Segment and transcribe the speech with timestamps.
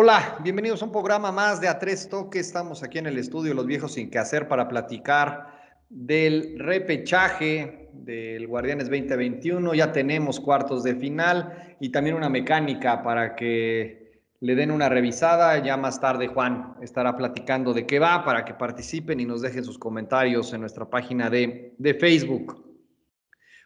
[0.00, 2.46] Hola, bienvenidos a un programa más de A Tres Toques.
[2.46, 5.48] Estamos aquí en el estudio Los Viejos Sin Que Hacer para platicar
[5.88, 9.74] del repechaje del Guardianes 2021.
[9.74, 15.58] Ya tenemos cuartos de final y también una mecánica para que le den una revisada.
[15.64, 19.64] Ya más tarde Juan estará platicando de qué va para que participen y nos dejen
[19.64, 22.64] sus comentarios en nuestra página de, de Facebook.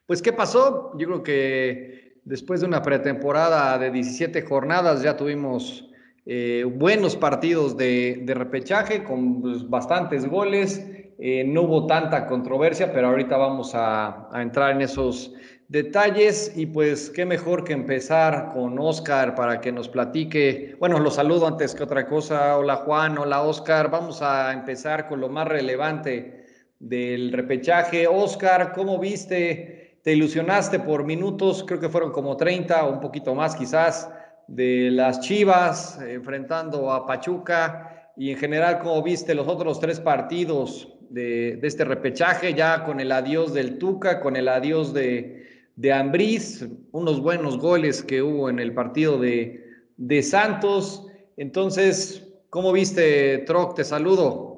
[0.06, 0.96] Pues, ¿qué pasó?
[0.96, 5.90] Yo creo que después de una pretemporada de 17 jornadas ya tuvimos
[6.24, 10.86] eh, buenos partidos de, repechaje con pues, bastantes goles.
[11.18, 15.34] Eh, no hubo tanta controversia, pero ahorita vamos a, entrar en esos
[15.68, 20.76] detalles y pues qué mejor que empezar con Oscar para que nos platique.
[20.78, 22.56] Bueno, lo saludo antes que otra cosa.
[22.56, 23.90] Hola Juan, hola Oscar.
[23.90, 26.46] Vamos a empezar con lo más relevante
[26.78, 28.06] del repechaje.
[28.06, 29.98] Oscar, ¿cómo viste?
[30.02, 31.64] ¿Te ilusionaste por minutos?
[31.66, 34.10] Creo que fueron como 30 o un poquito más quizás
[34.48, 40.92] de las Chivas enfrentando a Pachuca y en general, como viste los otros tres partidos
[41.10, 46.66] de, este repechaje, ya con el adiós del Tuca, con el adiós de, de Ambriz,
[46.90, 49.64] unos buenos goles que hubo en el partido de,
[49.96, 51.06] de Santos.
[51.36, 53.74] Entonces, ¿cómo viste, Troc?
[53.74, 54.52] Te saludo.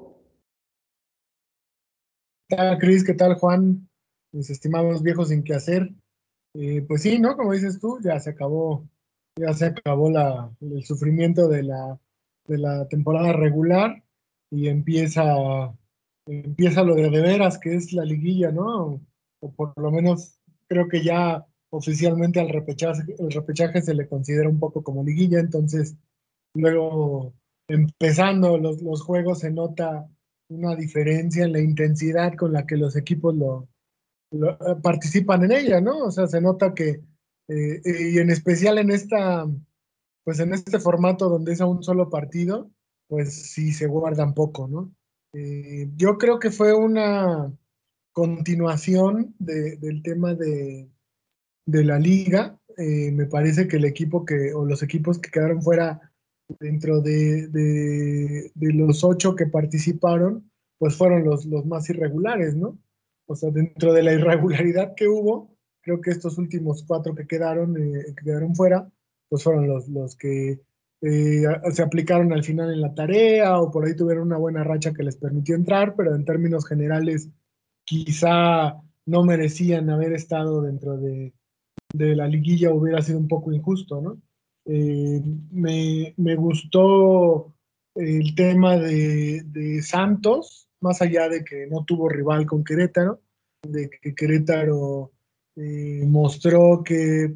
[2.49, 3.05] ¿Qué tal, Cris?
[3.05, 3.89] ¿Qué tal, Juan?
[4.33, 5.91] Mis estimados viejos sin qué hacer.
[6.55, 7.37] Eh, pues sí, ¿no?
[7.37, 8.89] Como dices tú, ya se acabó
[9.37, 11.99] ya se acabó la, el sufrimiento de la,
[12.47, 14.03] de la temporada regular
[14.51, 15.25] y empieza,
[16.27, 19.01] empieza lo de de veras, que es la liguilla, ¿no?
[19.41, 24.49] O por lo menos creo que ya oficialmente al repechaje, el repechaje se le considera
[24.49, 25.97] un poco como liguilla, entonces
[26.55, 27.35] luego
[27.69, 30.09] empezando los, los juegos se nota
[30.49, 33.69] una diferencia en la intensidad con la que los equipos lo,
[34.31, 36.05] lo participan en ella, ¿no?
[36.05, 37.01] O sea, se nota que
[37.49, 39.47] eh, y en especial en esta,
[40.25, 42.71] pues en este formato donde es a un solo partido,
[43.09, 44.95] pues sí se guardan poco, ¿no?
[45.35, 47.53] Eh, yo creo que fue una
[48.13, 50.89] continuación del tema de,
[51.67, 52.59] de la liga.
[52.77, 56.13] Eh, me parece que el equipo que, o los equipos que quedaron fuera
[56.61, 62.79] dentro de, de, de, los ocho que participaron, pues fueron los, los más irregulares, ¿no?
[63.27, 65.54] O sea, dentro de la irregularidad que hubo,
[65.85, 68.91] creo que estos últimos cuatro que quedaron, eh, quedaron fuera,
[69.29, 70.61] pues fueron los, los que
[71.03, 74.95] eh, se aplicaron al final en la tarea o por ahí tuvieron una buena racha
[74.95, 77.29] que les permitió entrar, pero en términos generales
[77.85, 81.35] quizá no merecían haber estado dentro de,
[81.93, 84.21] de la liguilla, hubiera sido un poco injusto, ¿no?
[84.67, 85.21] Eh,
[85.51, 87.55] me, me, gustó
[87.95, 93.21] el tema de, de, Santos, más allá de que no tuvo rival con Querétaro,
[93.63, 95.13] de que Querétaro
[95.57, 97.35] eh, mostró que,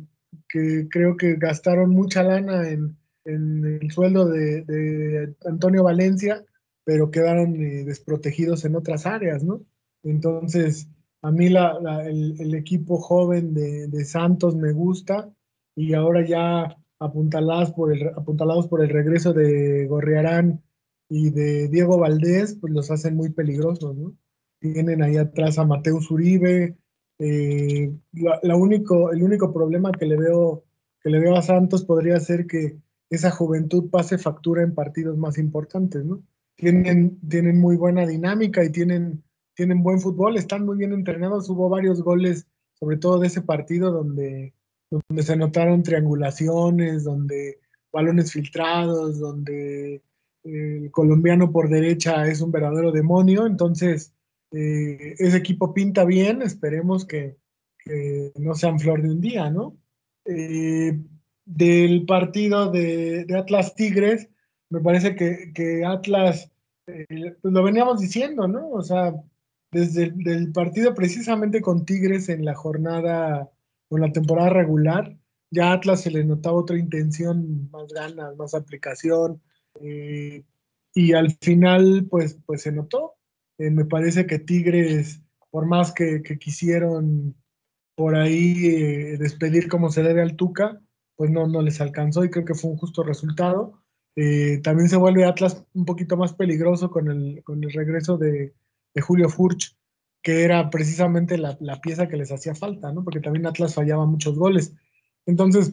[0.49, 6.45] creo que gastaron mucha lana en, el sueldo de, Antonio Valencia,
[6.85, 9.63] pero quedaron eh, desprotegidos en otras áreas, ¿no?
[10.03, 10.89] Entonces,
[11.23, 15.31] a mí el, equipo joven de, Santos me gusta
[15.77, 20.63] y ahora ya apuntalados por el, apuntalados por el regreso de Gorriarán
[21.09, 24.17] y de Diego Valdés, pues los hacen muy peligrosos, ¿no?
[24.61, 26.77] Tienen ahí atrás a Mateus Uribe,
[27.19, 27.93] eh,
[28.43, 30.65] único, el único problema que le, veo,
[31.03, 32.79] que le veo a Santos podría ser que
[33.11, 36.23] esa juventud pase factura en partidos más importantes, ¿no?
[36.57, 39.23] Tienen, tienen muy buena dinámica y tienen,
[39.55, 41.49] tienen buen fútbol, están muy bien entrenados.
[41.49, 44.55] Hubo varios goles, sobre todo de ese partido, donde,
[44.91, 47.61] donde se notaron triangulaciones, donde
[47.93, 50.03] balones filtrados, donde
[50.43, 53.47] el colombiano por derecha es un verdadero demonio.
[53.47, 54.13] Entonces,
[54.51, 57.37] eh, ese equipo pinta bien, esperemos que,
[58.37, 59.79] no sean flor de un día, ¿no?
[60.27, 61.01] Eh,
[61.47, 64.29] del partido de, Atlas Tigres,
[64.69, 66.51] me parece que, Atlas,
[66.87, 68.71] eh, pues lo veníamos diciendo, ¿no?
[68.71, 69.15] O sea,
[69.71, 73.51] desde el partido precisamente con Tigres en la jornada,
[73.89, 75.17] con la temporada regular,
[75.51, 79.41] ya a Atlas se le notaba otra intención, más ganas, más aplicación,
[79.81, 83.18] y al final, pues, pues se notó,
[83.59, 85.21] eh, me parece que Tigres,
[85.51, 87.37] por más que, quisieron
[87.97, 90.81] por ahí eh, despedir como se debe al Tuca,
[91.17, 93.83] pues no, no les alcanzó y creo que fue un justo resultado.
[94.15, 98.55] Eh, también se vuelve Atlas un poquito más peligroso con el, con el regreso de,
[99.01, 99.77] Julio Furch,
[100.23, 103.05] que era precisamente la, pieza que les hacía falta, ¿no?
[103.05, 104.75] Porque también Atlas fallaba muchos goles.
[105.25, 105.73] Entonces,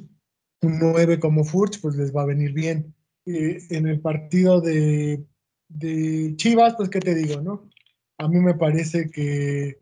[0.62, 2.94] un 9 como Furch, pues les va a venir bien.
[3.26, 5.26] en el partido de,
[5.70, 7.68] de Chivas, pues, ¿qué te digo, no?
[8.18, 9.80] A mí me parece que,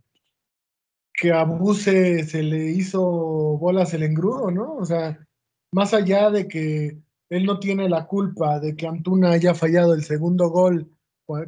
[1.14, 3.02] que a Buse se le hizo
[3.58, 4.76] bolas el engrudo, ¿no?
[4.76, 5.26] O sea,
[5.72, 7.00] más allá de que
[7.30, 10.92] él no tiene la culpa de que Antuna haya fallado el segundo gol,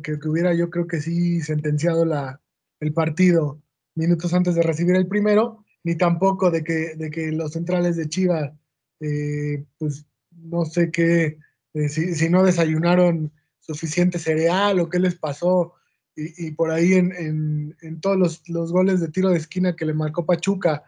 [0.03, 2.41] que, hubiera yo creo que sí sentenciado la,
[2.79, 3.61] el partido
[3.95, 8.09] minutos antes de recibir el primero, ni tampoco de que, de que los centrales de
[8.09, 8.51] Chivas,
[8.99, 11.37] eh, pues no sé qué,
[11.73, 15.73] eh, si, no desayunaron suficiente cereal o qué les pasó,
[16.15, 20.25] y, por ahí en, todos los, los, goles de tiro de esquina que le marcó
[20.25, 20.83] Pachuca,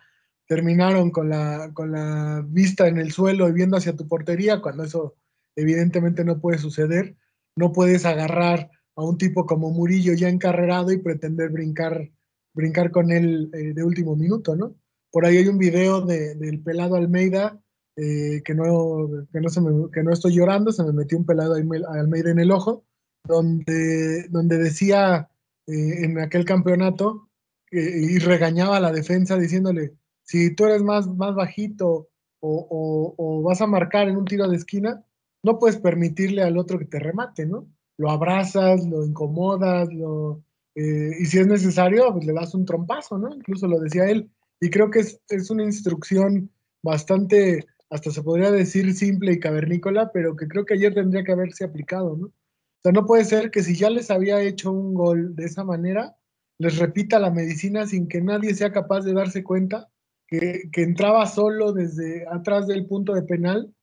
[0.48, 4.84] terminaron con la, con la vista en el suelo y viendo hacia tu portería, cuando
[4.84, 5.16] eso
[5.56, 7.16] evidentemente no puede suceder,
[7.56, 12.10] no puedes agarrar a un tipo como Murillo ya encarrerado y pretender brincar,
[12.54, 14.76] brincar con él eh, de último minuto, ¿no?
[15.12, 17.60] Por ahí hay un video del pelado Almeida,
[17.96, 21.56] eh, que, no, que, no se que no estoy llorando, se me metió un pelado
[21.56, 22.86] Almeida en el ojo,
[23.28, 25.30] donde, donde decía
[25.68, 27.30] eh, en aquel campeonato
[27.70, 29.94] y regañaba a la defensa diciéndole,
[30.24, 32.10] si tú eres más, más bajito
[32.40, 35.04] o, o, vas a marcar en un tiro de esquina,
[35.44, 37.68] no puedes permitirle al otro que te remate, ¿no?
[37.98, 40.44] Lo abrazas, lo incomodas, lo,
[40.76, 43.34] eh, y si es necesario, pues le das un trompazo, ¿no?
[43.34, 44.30] Incluso lo decía él.
[44.60, 46.52] Y creo que es, es una instrucción
[46.84, 51.32] bastante, hasta se podría decir simple y cavernícola, pero que creo que ayer tendría que
[51.32, 52.32] haberse aplicado, ¿no?
[52.78, 55.64] O sea, no puede ser que si ya les había hecho un gol de esa
[55.64, 56.16] manera,
[56.60, 59.90] les repita la medicina sin que nadie sea capaz de darse cuenta
[60.28, 63.74] que, entraba solo desde atrás del punto de penal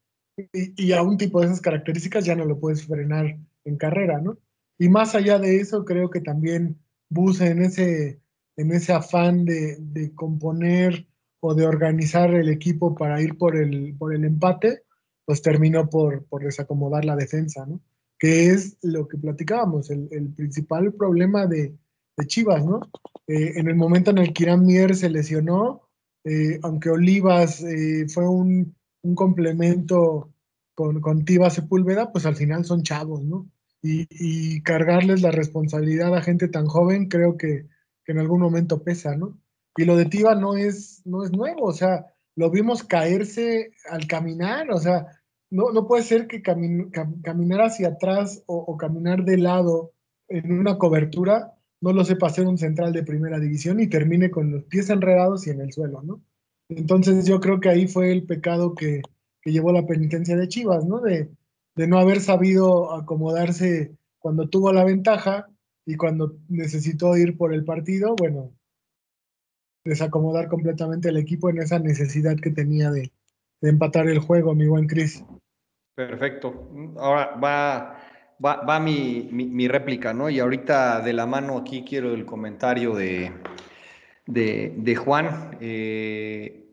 [0.52, 4.38] y, a un tipo de esas características ya no lo puedes frenar en carrera, ¿no?
[4.78, 8.20] Y más allá de eso, creo que también Buse en ese,
[8.56, 11.06] en ese afán de, componer
[11.40, 14.82] o de organizar el equipo para ir por el, por el empate,
[15.24, 17.80] pues terminó por, por desacomodar la defensa, ¿no?
[18.24, 21.76] Que es lo que platicábamos, el, principal problema de,
[22.26, 22.80] Chivas, ¿no?
[23.26, 25.82] Eh, en el momento en el que Irán Mier se lesionó,
[26.24, 28.74] eh, aunque Olivas eh, fue un,
[29.14, 30.32] complemento
[30.74, 33.46] con, con Tiva Sepúlveda, pues al final son chavos, ¿no?
[33.82, 37.66] Y, cargarles la responsabilidad a gente tan joven creo que,
[38.06, 39.38] en algún momento pesa, ¿no?
[39.76, 42.06] Y lo de Tiva no es, no es nuevo, o sea,
[42.36, 45.08] lo vimos caerse al caminar, o sea,
[45.54, 49.92] no, no puede ser que caminar hacia atrás o, caminar de lado
[50.26, 54.50] en una cobertura no lo sepa hacer un central de primera división y termine con
[54.50, 56.20] los pies enredados y en el suelo, ¿no?
[56.68, 59.02] Entonces yo creo que ahí fue el pecado que,
[59.44, 61.00] llevó la penitencia de Chivas, ¿no?
[61.00, 61.30] De,
[61.76, 65.46] no haber sabido acomodarse cuando tuvo la ventaja
[65.86, 68.50] y cuando necesitó ir por el partido, bueno,
[69.84, 73.12] desacomodar completamente el equipo en esa necesidad que tenía de,
[73.60, 75.22] de empatar el juego, mi buen Cris.
[75.94, 76.70] Perfecto.
[76.96, 78.04] Ahora va
[78.44, 80.30] va, mi, réplica, ¿no?
[80.30, 83.32] Y ahorita de la mano aquí quiero el comentario de,
[84.26, 86.66] de, Juan eh,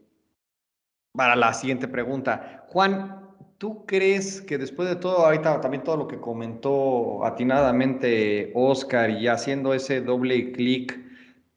[1.14, 2.66] para la siguiente pregunta.
[2.68, 9.10] Juan, ¿tú crees que después de todo, ahorita también todo lo que comentó atinadamente Oscar
[9.12, 11.00] y haciendo ese doble clic,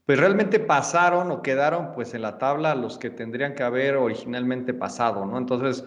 [0.07, 4.75] pues realmente pasaron o quedaron pues en la tabla los que tendrían que haber originalmente
[4.75, 5.39] pasado, ¿no?
[5.39, 5.83] Entonces,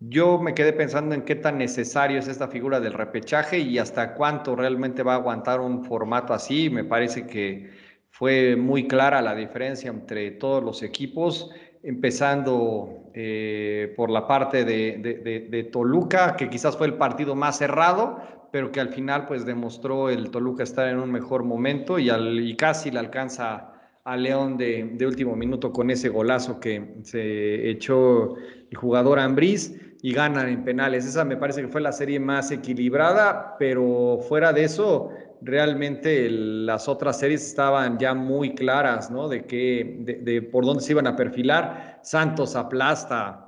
[0.00, 4.14] yo me quedé pensando en qué tan necesario es esta figura del repechaje y hasta
[4.14, 6.70] cuánto realmente va a aguantar un formato así.
[6.70, 7.70] Me parece que
[8.10, 11.50] fue muy clara la diferencia entre todos los equipos,
[11.82, 18.70] empezando eh, por la parte de, Toluca, que quizás fue el partido más cerrado, pero
[18.70, 22.92] que al final pues demostró el Toluca estar en un mejor momento y, y casi
[22.92, 23.72] le alcanza
[24.08, 28.36] a León de, último minuto con ese golazo que se echó
[28.70, 31.04] el jugador Ambriz y ganan en penales.
[31.04, 36.88] Esa me parece que fue la serie más equilibrada, pero fuera de eso, realmente las
[36.88, 39.28] otras series estaban ya muy claras, ¿no?
[39.28, 42.00] De, que, de, por dónde se iban a perfilar.
[42.02, 43.44] Santos aplasta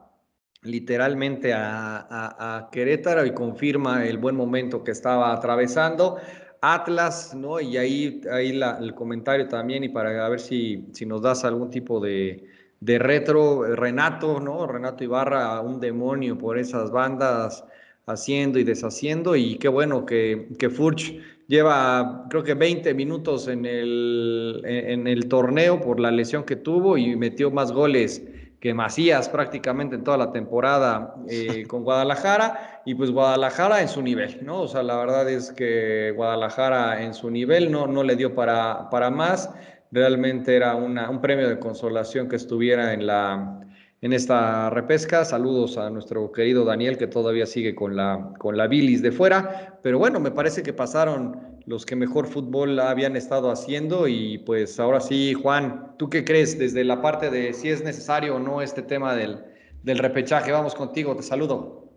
[0.62, 6.18] literalmente a, Querétaro y confirma el buen momento que estaba atravesando.
[6.62, 7.58] Atlas, ¿no?
[7.58, 12.00] Y ahí, ahí el comentario también, y para ver si, si nos das algún tipo
[12.00, 12.44] de,
[12.80, 14.66] de retro, eh, Renato, ¿no?
[14.66, 17.64] Renato Ibarra, un demonio por esas bandas
[18.06, 23.66] haciendo y deshaciendo y qué bueno que, que Furch lleva creo que 20 minutos en
[23.66, 28.22] el, en el torneo por la lesión que tuvo y metió más goles
[28.60, 34.02] que Macías prácticamente en toda la temporada eh, con Guadalajara y pues Guadalajara en su
[34.02, 34.62] nivel, ¿no?
[34.62, 38.88] O sea, la verdad es que Guadalajara en su nivel no, no le dio para,
[38.90, 39.50] para más
[39.92, 43.60] Realmente era un premio de consolación que estuviera en, la,
[44.00, 45.24] en esta repesca.
[45.24, 49.80] Saludos a nuestro querido Daniel que todavía sigue con la, con la bilis de fuera.
[49.82, 54.78] Pero bueno, me parece que pasaron los que mejor fútbol habían estado haciendo y pues
[54.78, 58.62] ahora sí, Juan, ¿tú qué crees desde la parte de si es necesario o no
[58.62, 59.44] este tema del,
[59.82, 60.52] del repechaje?
[60.52, 61.90] Vamos contigo, te saludo.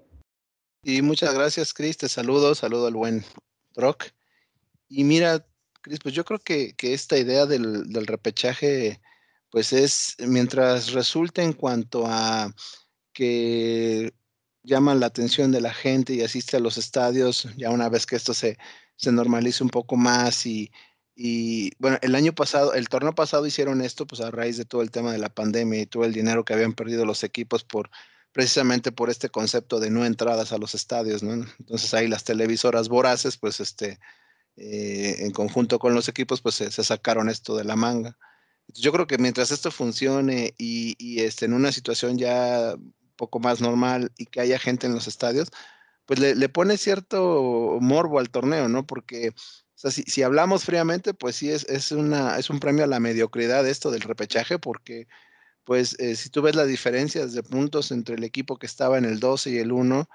[0.84, 1.98] Y muchas gracias, Cris.
[1.98, 3.24] Te saludo, saludo al buen
[3.74, 4.06] Troc.
[4.90, 5.46] Y mira,
[5.84, 9.02] Cris, pues yo creo que, esta idea del, del, repechaje,
[9.50, 12.54] pues es, mientras resulta en cuanto a
[13.12, 14.14] que
[14.64, 18.16] llaman la atención de la gente y asiste a los estadios, ya una vez que
[18.16, 18.58] esto se,
[18.96, 20.72] se normalice un poco más y,
[21.16, 24.84] y bueno, el año pasado, el torneo pasado hicieron esto, pues a raíz de todo
[24.84, 27.90] el tema de la pandemia y todo el dinero que habían perdido los equipos por
[28.32, 31.34] precisamente por este concepto de no entradas a los estadios, ¿no?
[31.60, 34.00] Entonces ahí las televisoras voraces, pues este,
[34.56, 38.18] eh, en conjunto con los equipos, pues se, sacaron esto de la manga.
[38.68, 42.76] Yo creo que mientras esto funcione y, y este, en una situación ya
[43.16, 45.50] poco más normal y que haya gente en los estadios,
[46.06, 48.86] pues le, pone cierto morbo al torneo, ¿no?
[48.86, 49.34] Porque
[49.76, 53.92] si, hablamos fríamente, pues sí es, es, una, es un premio a la mediocridad esto
[53.92, 55.08] del repechaje, porque
[55.64, 59.06] pues eh, si tú ves las diferencias de puntos entre el equipo que estaba en
[59.06, 60.10] el 12 y el 1,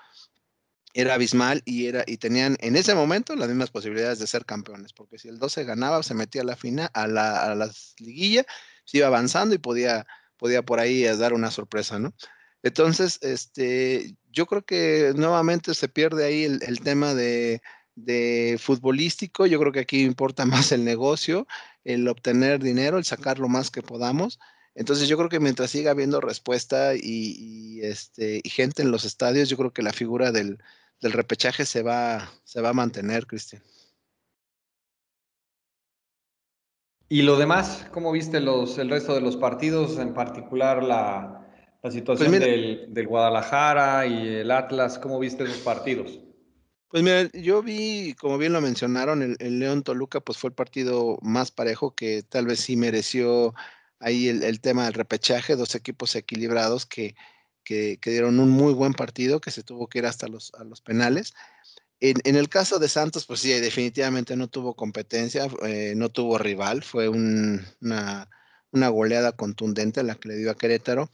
[1.00, 4.92] era abismal y, era, y tenían en ese momento las mismas posibilidades de ser campeones,
[4.92, 8.44] porque si el 12 ganaba, se metía a la final, a la, a la liguilla,
[8.84, 12.14] se iba avanzando y podía, podía por ahí eh, dar una sorpresa, ¿no?
[12.62, 17.62] Entonces, este, yo creo que nuevamente se pierde ahí el tema de,
[18.04, 21.46] de futbolístico, yo creo que aquí importa más el negocio,
[21.84, 24.38] el obtener dinero, el sacar lo más que podamos.
[24.74, 29.48] Entonces yo creo que mientras siga habiendo respuesta y, este, y gente en los estadios,
[29.48, 30.58] yo creo que la figura del,
[31.00, 33.62] repechaje se va, se va a mantener, Cristian.
[37.08, 37.86] ¿Y lo demás?
[37.92, 41.46] ¿Cómo viste los, el resto de los partidos, en particular la,
[41.80, 44.98] pues situación del, del Guadalajara y el Atlas?
[44.98, 46.20] ¿Cómo viste esos partidos?
[46.88, 51.18] Pues mira, yo vi, como bien lo mencionaron, el, León Toluca, pues fue el partido
[51.20, 53.54] más parejo que tal vez sí mereció
[54.00, 57.14] ahí el, tema del repechaje, dos equipos equilibrados que,
[57.68, 61.34] que, dieron un muy buen partido, que se tuvo que ir hasta los, penales.
[62.00, 66.82] En, el caso de Santos, pues sí, definitivamente no tuvo competencia, eh, no tuvo rival,
[66.82, 68.28] fue una,
[68.72, 71.10] goleada contundente la que le dio a Querétaro.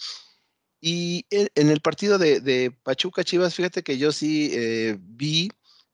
[0.80, 5.50] Y en, el partido de, Pachuca Chivas, fíjate que yo sí eh, vi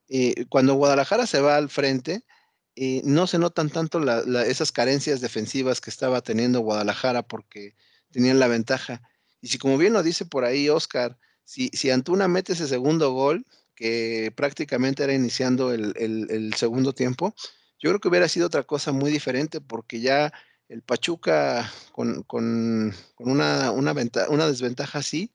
[0.09, 2.23] eh, cuando Guadalajara se va al frente,
[3.03, 3.99] no se notan tanto
[4.43, 7.75] esas carencias defensivas que estaba teniendo Guadalajara porque
[8.11, 9.01] tenían la ventaja.
[9.41, 13.11] Y si como bien lo dice por ahí Oscar, si, si Antuna mete ese segundo
[13.11, 13.45] gol,
[13.75, 17.33] que prácticamente era iniciando el, segundo tiempo,
[17.79, 20.31] yo creo que hubiera sido otra cosa muy diferente porque ya
[20.69, 22.23] el Pachuca con,
[23.17, 23.93] una, una,
[24.29, 25.33] una desventaja así,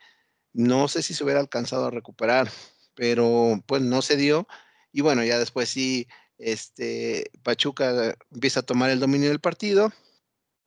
[0.53, 2.49] no sé si se hubiera alcanzado a recuperar,
[2.95, 4.47] pero pues no se dio.
[4.93, 6.09] Y bueno, ya después sí,
[6.39, 9.93] este, Pachuca empieza a tomar el dominio del partido,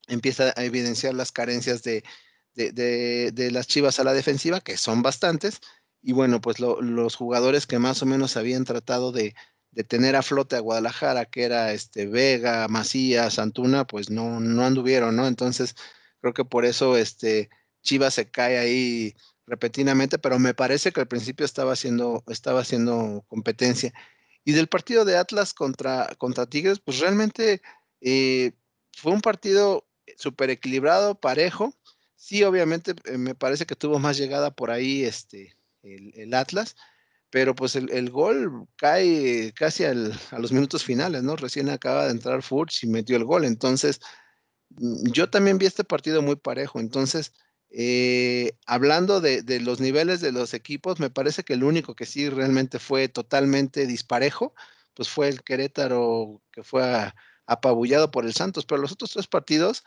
[0.06, 2.04] empieza a evidenciar las carencias de,
[2.54, 5.60] las Chivas a la defensiva, que son bastantes,
[6.02, 9.34] y bueno, pues los jugadores que más o menos habían tratado de,
[9.88, 15.14] tener a flote a Guadalajara, que era este Vega, Macías, Antuna, pues no, no anduvieron,
[15.16, 15.26] ¿no?
[15.26, 15.76] Entonces,
[16.20, 17.50] creo que por eso este
[17.82, 19.14] Chivas se cae ahí
[19.46, 23.92] repentinamente, pero me parece que al principio estaba haciendo, estaba haciendo competencia.
[24.44, 27.62] Y del partido de Atlas contra, contra Tigres, pues realmente
[28.00, 28.52] eh,
[28.92, 31.74] fue un partido súper equilibrado, parejo.
[32.20, 36.76] Sí, obviamente eh, me parece que tuvo más llegada por ahí este, el, Atlas,
[37.30, 41.36] pero pues el, gol cae casi a los minutos finales, ¿no?
[41.36, 43.46] Recién acaba de entrar Furch y metió el gol.
[43.46, 44.00] Entonces,
[44.70, 46.78] mm, yo también vi este partido muy parejo.
[46.80, 47.32] Entonces,
[47.70, 52.28] eh, hablando de, los niveles de los equipos, me parece que el único que sí
[52.28, 54.54] realmente fue totalmente disparejo,
[54.94, 56.82] pues fue el Querétaro que fue
[57.46, 59.84] apabullado por el Santos, pero los otros tres partidos,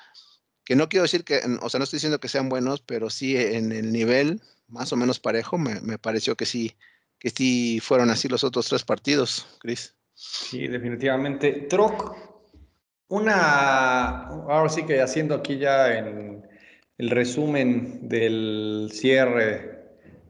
[0.65, 3.35] que no quiero decir que, o sea, no estoy diciendo que sean buenos, pero sí
[3.37, 6.75] en el nivel más o menos parejo, me, pareció que sí,
[7.19, 9.95] que sí fueron así los otros tres partidos, Cris.
[10.13, 11.51] Sí, definitivamente.
[11.69, 12.15] Troc,
[13.09, 16.47] una, ahora sí que haciendo aquí ya en
[16.97, 19.73] el resumen del cierre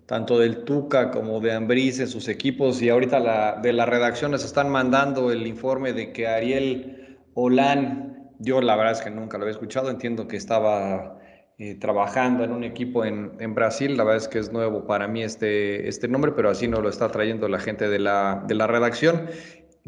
[0.06, 4.44] tanto del Tuca como de Ambriz en sus equipos y ahorita la, de las redacciones
[4.44, 8.13] están mandando el informe de que Ariel Olán,
[8.44, 11.20] yo la verdad es que nunca lo había escuchado, entiendo que estaba
[11.58, 15.24] eh, trabajando en un equipo en, Brasil, la verdad es que es nuevo para mí
[15.24, 18.68] este, este nombre, pero así no lo está trayendo la gente de la, de la
[18.68, 19.28] redacción.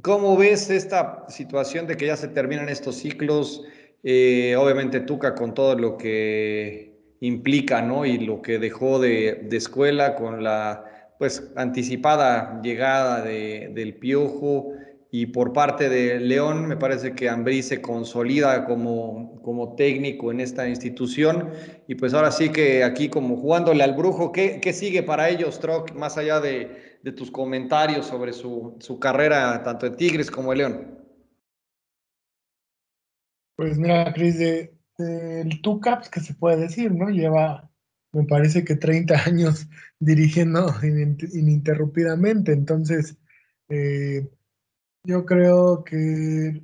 [0.02, 3.64] ¿Cómo ves esta situación de que ya se terminan estos ciclos?
[4.04, 8.06] Eh, obviamente Tuca con todo lo que implica, ¿no?
[8.06, 10.86] Y lo que dejó de, escuela con la
[11.18, 14.74] pues anticipada llegada de, del Piojo
[15.12, 20.42] Y por parte de León, me parece que Ambrí se consolida como, como técnico en
[20.42, 21.52] esta institución.
[21.88, 25.60] Y pues ahora sí que aquí como jugándole al brujo, ¿qué, qué sigue para ellos,
[25.60, 30.52] Troc, más allá de, de tus comentarios sobre su, su, carrera tanto en Tigres como
[30.52, 30.98] en León?
[33.56, 37.10] Pues mira, Cris, de, el TUCAPS, que se puede decir, ¿no?
[37.10, 37.70] Lleva,
[38.12, 39.68] me parece que 30 años
[40.00, 42.52] dirigiendo ininterrumpidamente.
[42.52, 43.18] Entonces,
[43.70, 44.28] eh,
[45.06, 46.62] yo creo que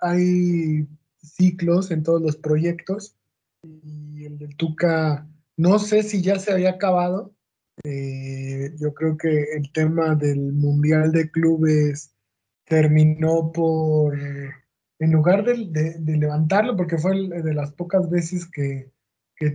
[0.00, 0.88] hay
[1.22, 3.16] ciclos en todos los proyectos
[3.62, 7.32] y el del Tuca, no sé si ya se había acabado.
[7.84, 12.14] Eh, yo creo que el tema del Mundial de Clubes
[12.64, 14.16] terminó por,
[14.98, 18.90] en lugar de, levantarlo, porque fue de las pocas veces que,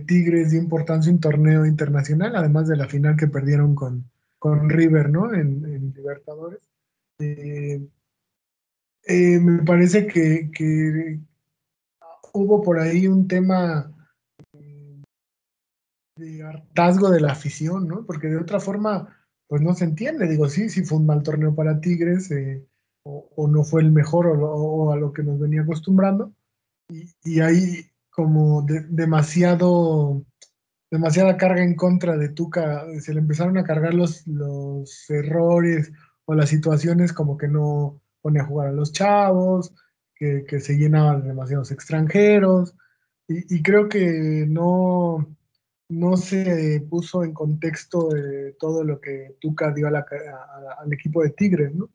[0.06, 4.70] Tigres dio importancia a un torneo internacional, además de la final que perdieron con, con
[4.70, 5.34] River, ¿no?
[5.34, 6.60] En, Libertadores.
[7.18, 7.84] Eh,
[9.04, 11.20] eh, me parece que,
[12.32, 13.92] hubo por ahí un tema
[16.16, 18.06] de hartazgo de la afición, ¿no?
[18.06, 19.16] Porque de otra forma,
[19.48, 20.28] pues no se entiende.
[20.28, 22.64] Digo, sí, sí fue un mal torneo para Tigres, eh,
[23.04, 26.32] o, no fue el mejor, o, a lo que nos venía acostumbrando.
[26.88, 30.24] Y, y hay como demasiado,
[30.90, 32.84] demasiada carga en contra de Tuca.
[33.00, 35.92] Se le empezaron a cargar los, los errores
[36.26, 39.74] o las situaciones como que no, pone a jugar a los chavos,
[40.14, 42.76] que, se llenaban demasiados extranjeros,
[43.28, 45.26] y, creo que no,
[45.88, 51.74] no se puso en contexto de todo lo que Tuca dio al equipo de Tigres,
[51.74, 51.90] ¿no?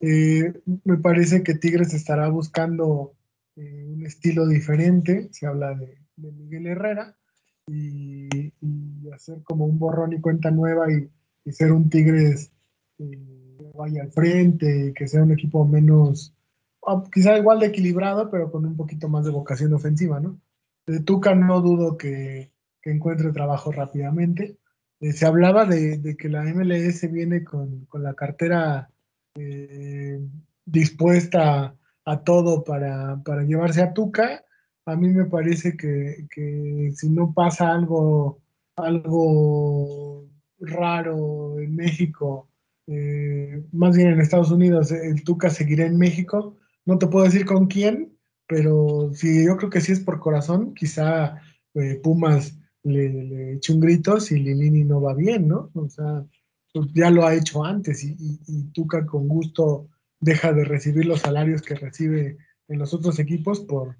[0.00, 0.52] Eh,
[0.84, 3.14] me parece que Tigres estará buscando
[3.56, 7.16] eh, un estilo diferente, se habla de, Miguel Herrera,
[7.66, 8.28] y,
[9.14, 11.08] hacer como un borrón y cuenta nueva y,
[11.52, 12.52] ser un Tigres
[12.98, 13.33] eh,
[13.74, 16.34] vaya al frente, que sea un equipo menos,
[16.86, 20.40] ah, quizá igual de equilibrado, pero con un poquito más de vocación ofensiva, ¿no?
[20.86, 22.52] De Tuca no dudo que,
[22.82, 24.58] encuentre trabajo rápidamente.
[25.00, 28.90] Eh, se hablaba de, que la MLS viene con, la cartera
[29.36, 30.20] eh,
[30.66, 34.44] dispuesta a, todo para, llevarse a Tuca.
[34.86, 38.42] A mí me parece que, que si no pasa algo,
[38.76, 40.26] algo
[40.60, 42.48] raro en México
[42.86, 46.56] eh, más bien en Estados Unidos, el Tuca seguirá en México.
[46.84, 48.16] No te puedo decir con quién,
[48.46, 50.74] pero sí, yo creo que sí es por corazón.
[50.74, 51.40] Quizá
[51.74, 55.70] eh, Pumas le, le eche un grito si Lilini no va bien, ¿no?
[55.74, 56.24] O sea,
[56.72, 58.14] pues ya lo ha hecho antes y,
[58.72, 59.88] Tuca con gusto
[60.20, 62.36] deja de recibir los salarios que recibe
[62.68, 63.96] en los otros equipos por,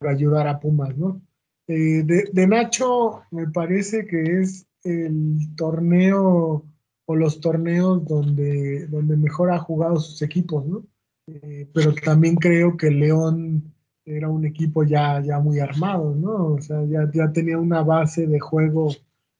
[0.00, 1.20] ayudar a Pumas, ¿no?
[1.66, 6.64] Eh, de Nacho me parece que es el torneo
[7.10, 10.84] o los torneos donde, donde mejor ha jugado sus equipos, ¿no?
[11.26, 13.72] Eh, pero también creo que León
[14.04, 16.52] era un equipo ya, ya muy armado, ¿no?
[16.52, 18.90] O sea, ya, ya tenía una base de juego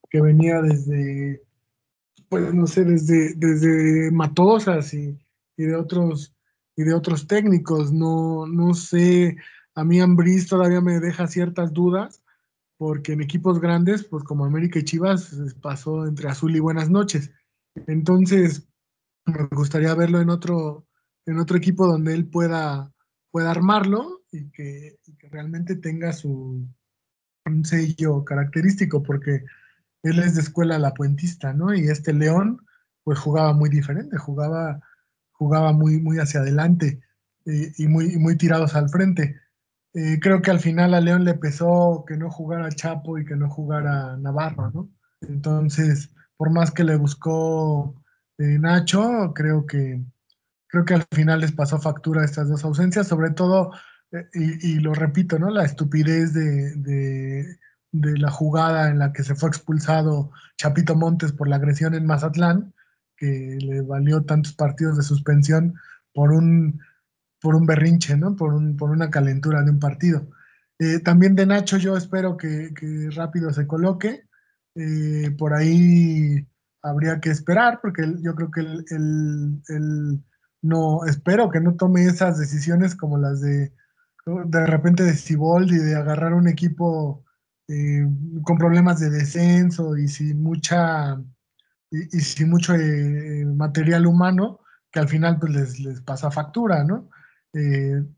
[0.08, 1.42] que venía desde,
[2.30, 5.18] pues no sé, desde, desde Matosas y,
[5.58, 6.34] y de otros
[6.74, 7.92] y de otros técnicos.
[7.92, 9.36] No, no sé,
[9.74, 12.22] a mí Ambris todavía me deja ciertas dudas,
[12.78, 17.30] porque en equipos grandes, pues como América y Chivas, pasó entre azul y buenas noches.
[17.86, 18.68] Entonces,
[19.26, 20.86] me gustaría verlo en otro,
[21.26, 22.92] en otro equipo donde él pueda,
[23.30, 24.98] pueda armarlo y que,
[25.30, 26.66] realmente tenga su
[27.64, 29.44] sello característico, porque
[30.02, 31.74] él es de escuela la puentista, ¿no?
[31.74, 32.64] Y este León,
[33.04, 34.80] pues jugaba muy diferente, jugaba,
[35.32, 37.00] jugaba muy, muy hacia adelante
[37.44, 39.36] y, muy, muy tirados al frente.
[39.94, 43.36] Eh, creo que al final a León le pesó que no jugara Chapo y que
[43.36, 44.90] no jugara Navarro, ¿no?
[45.22, 47.94] Entonces, por más que le buscó
[48.38, 50.00] eh, Nacho, creo que,
[50.68, 53.72] creo que al final les pasó factura estas dos ausencias, sobre todo,
[54.12, 55.50] eh, y, lo repito, ¿no?
[55.50, 57.58] La estupidez de,
[57.90, 62.72] la jugada en la que se fue expulsado Chapito Montes por la agresión en Mazatlán,
[63.16, 65.74] que le valió tantos partidos de suspensión
[66.14, 66.80] por un,
[67.40, 68.36] por un berrinche, ¿no?
[68.36, 70.28] Por, un, por una calentura de un partido.
[70.78, 72.70] Eh, también de Nacho yo espero que
[73.10, 74.27] rápido se coloque.
[74.80, 76.46] Eh, por ahí
[76.82, 80.22] habría que esperar, porque yo creo que él,
[80.62, 83.72] no, espero que no tome esas decisiones como las de
[84.24, 87.24] de repente de Cibold y de agarrar un equipo
[87.66, 88.06] eh,
[88.42, 91.18] con problemas de descenso y sin mucha
[91.90, 94.60] y, sin mucho eh, material humano
[94.92, 97.08] que al final pues les, les pasa factura, ¿no?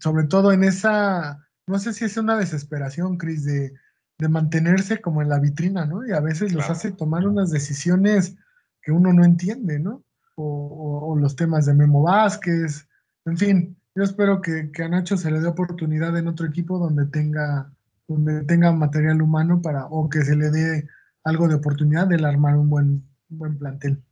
[0.01, 3.73] sobre todo en esa, no sé si es una desesperación, Cris, de,
[4.21, 6.07] de mantenerse como en la vitrina, ¿no?
[6.07, 8.37] Y a veces los hace tomar unas decisiones
[8.83, 10.05] que uno no entiende, ¿no?
[10.37, 12.89] O, los temas de Memo Vázquez,
[13.25, 17.07] en fin, yo espero que, a Nacho se le dé oportunidad en otro equipo donde
[17.07, 17.73] tenga,
[18.09, 20.89] donde tenga material humano para, o que se le dé
[21.25, 22.87] algo de oportunidad de armar un buen,
[23.31, 24.03] un buen plantel.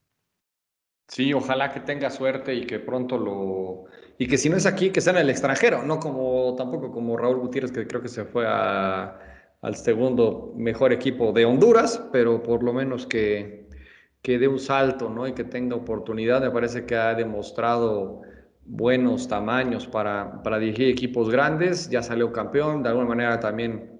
[1.06, 3.84] Sí, ojalá que tenga suerte y que pronto lo...
[4.18, 7.16] Y que si no es aquí, que sea en el extranjero, no como tampoco como
[7.16, 8.46] Raúl Gutiérrez, que creo que se fue
[9.60, 13.68] al segundo mejor equipo de Honduras, pero por lo menos que,
[14.22, 15.26] que dé un salto, ¿no?
[15.26, 16.40] Y que tenga oportunidad.
[16.40, 18.22] Me parece que ha demostrado
[18.64, 21.90] buenos tamaños para, para dirigir equipos grandes.
[21.90, 23.98] Ya salió campeón, de alguna manera también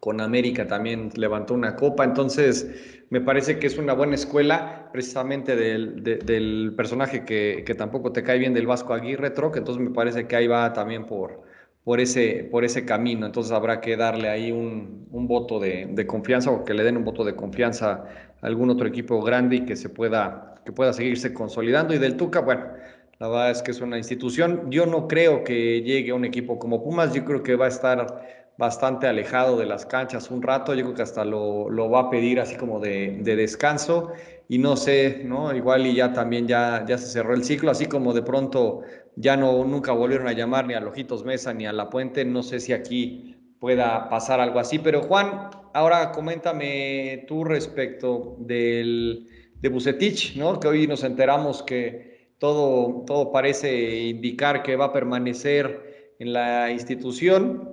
[0.00, 2.04] con América también levantó una copa.
[2.04, 8.10] Entonces, me parece que es una buena escuela precisamente del, del personaje que, que, tampoco
[8.10, 9.56] te cae bien del Vasco Aguirre, Troc.
[9.56, 11.42] Entonces, me parece que ahí va también por,
[11.84, 13.26] por, ese, por ese camino.
[13.26, 16.96] Entonces, habrá que darle ahí un, un voto de, de, confianza o que le den
[16.96, 18.04] un voto de confianza
[18.40, 21.94] a algún otro equipo grande y que se pueda, que pueda seguirse consolidando.
[21.94, 22.64] Y del Tuca, bueno.
[23.18, 24.70] La verdad es que es una institución.
[24.70, 27.12] Yo no creo que llegue a un equipo como Pumas.
[27.12, 30.94] Yo creo que va a estar bastante alejado de las canchas un rato, yo creo
[30.94, 34.12] que hasta lo, lo va a pedir así como de, de, descanso
[34.50, 35.56] y no sé, ¿no?
[35.56, 38.82] Igual y ya también ya, ya se cerró el ciclo, así como de pronto
[39.16, 42.42] ya no, nunca volvieron a llamar ni a Lojitos Mesa ni a La Puente, no
[42.42, 49.68] sé si aquí pueda pasar algo así, pero Juan, ahora coméntame tú respecto del, de
[49.70, 50.60] Bucetich, ¿no?
[50.60, 56.70] Que hoy nos enteramos que todo, todo parece indicar que va a permanecer en la
[56.70, 57.69] institución.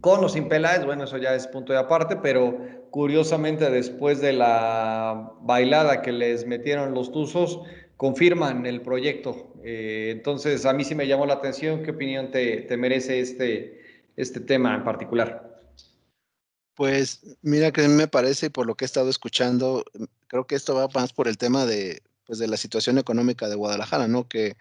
[0.00, 2.58] Con los sin bueno, eso ya es punto de aparte, pero
[2.90, 7.60] curiosamente después de la bailada que les metieron los Tuzos,
[7.96, 9.52] confirman el proyecto.
[9.62, 11.82] Eh, entonces, a mí sí me llamó la atención.
[11.82, 13.80] ¿Qué opinión te, te merece este,
[14.16, 15.62] este tema en particular?
[16.74, 19.84] Pues mira que me parece, y por lo que he estado escuchando,
[20.28, 23.56] creo que esto va más por el tema de, pues, de la situación económica de
[23.56, 24.26] Guadalajara, ¿no?
[24.26, 24.56] Que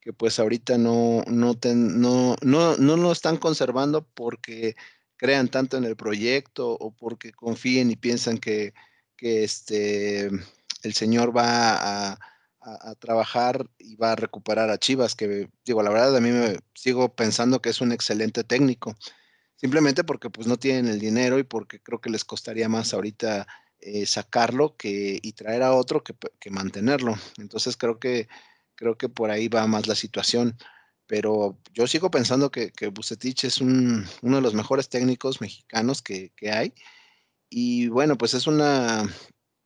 [0.00, 4.76] que pues ahorita no, no, no, no, no lo están conservando porque
[5.16, 8.72] crean tanto en el proyecto o porque confíen y piensan que,
[9.16, 10.30] que este,
[10.82, 12.18] el señor va a,
[12.60, 16.58] a, trabajar y va a recuperar a Chivas, que digo, la verdad a mí me
[16.74, 18.94] sigo pensando que es un excelente técnico,
[19.56, 23.46] simplemente porque pues no tienen el dinero y porque creo que les costaría más ahorita
[23.80, 27.14] eh, sacarlo que, y traer a otro que, que mantenerlo.
[27.38, 28.28] Entonces creo que
[28.80, 30.56] Creo que por ahí va más la situación.
[31.06, 36.00] Pero yo sigo pensando que, que Bucetich es un, uno de los mejores técnicos mexicanos
[36.00, 36.72] que, hay.
[37.50, 39.04] Y bueno, pues es una,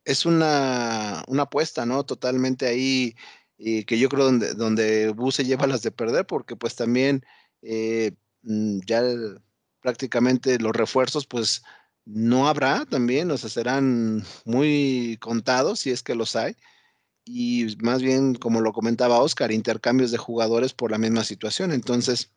[0.03, 2.03] es una, una apuesta, ¿no?
[2.03, 3.15] Totalmente ahí,
[3.57, 7.25] eh, que yo creo donde, donde Buse lleva las de perder, porque pues también
[7.61, 8.11] eh,
[8.43, 9.01] mm, ya
[9.79, 11.63] prácticamente los refuerzos, pues
[12.03, 16.57] no habrá también, o sea, serán muy contados si es que los hay
[17.25, 21.71] y más bien, como lo comentaba Oscar, intercambios de jugadores por la misma situación.
[21.71, 22.31] Entonces,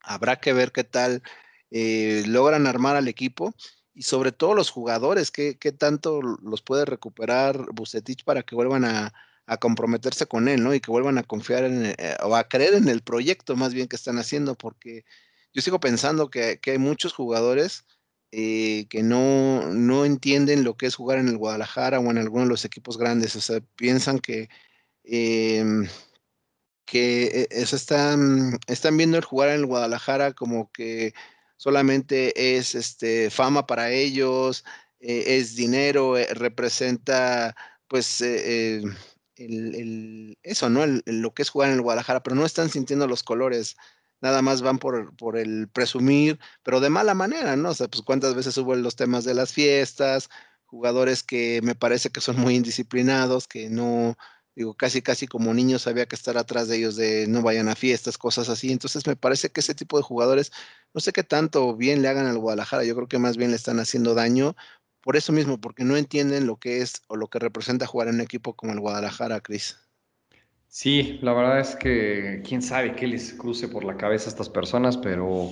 [0.00, 1.22] habrá que ver qué tal
[1.70, 3.54] eh, logran armar al equipo
[3.94, 8.84] y sobre todo los jugadores, qué, qué tanto los puede recuperar Bucetich para que vuelvan
[8.84, 9.12] a,
[9.60, 10.72] comprometerse con él, ¿no?
[10.72, 13.86] Y que vuelvan a confiar en, eh, o a creer en el proyecto más bien
[13.86, 15.04] que están haciendo, porque
[15.52, 17.84] yo sigo pensando que, que hay muchos jugadores
[18.32, 22.44] eh, que no, no, entienden lo que es jugar en el Guadalajara o en alguno
[22.44, 23.36] de los equipos grandes.
[23.36, 24.48] O sea, piensan que,
[25.04, 25.64] eh,
[26.92, 31.14] que eh, eso están, están viendo el jugar en el Guadalajara como que
[31.56, 34.64] solamente es este, fama para ellos,
[35.00, 37.56] eh, es dinero, eh, representa
[37.88, 38.94] pues el,
[39.36, 40.84] el, eso, ¿no?
[40.84, 43.76] El, lo que es jugar en el Guadalajara, pero no están sintiendo los colores
[44.22, 47.70] nada más van por, por el presumir, pero de mala manera, ¿no?
[47.70, 50.30] O sea, pues cuántas veces hubo los temas de las fiestas,
[50.66, 54.16] jugadores que me parece que son muy indisciplinados, que no,
[54.54, 57.74] digo, casi, casi como niños había que estar atrás de ellos de no vayan a
[57.74, 58.72] fiestas, cosas así.
[58.72, 60.52] Entonces me parece que ese tipo de jugadores,
[60.94, 63.56] no sé qué tanto bien le hagan al Guadalajara, yo creo que más bien le
[63.56, 64.56] están haciendo daño
[65.02, 68.16] por eso mismo, porque no entienden lo que es o lo que representa jugar en
[68.16, 69.76] un equipo como el Guadalajara, Cris.
[70.74, 74.48] Sí, la verdad es que quién sabe qué les cruce por la cabeza a estas
[74.48, 75.50] personas, pero,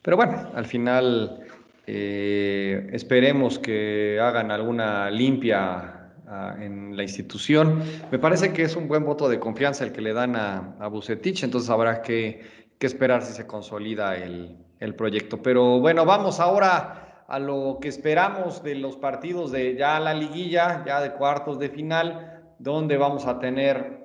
[0.00, 1.40] pero bueno, al final
[1.88, 7.82] eh, esperemos que hagan alguna limpia ah, en la institución.
[8.12, 10.86] Me parece que es un buen voto de confianza el que le dan a, a
[10.86, 12.40] Bucetich, entonces habrá que,
[12.78, 15.42] que, esperar si se consolida el, el proyecto.
[15.42, 20.84] Pero bueno, vamos ahora a lo que esperamos de los partidos de ya la liguilla,
[20.86, 23.99] ya de cuartos de final, donde vamos a tener